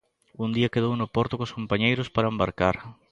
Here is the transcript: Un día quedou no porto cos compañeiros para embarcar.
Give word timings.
Un 0.43 0.49
día 0.57 0.73
quedou 0.73 0.93
no 0.97 1.07
porto 1.15 1.37
cos 1.39 1.55
compañeiros 1.57 2.11
para 2.15 2.31
embarcar. 2.33 2.75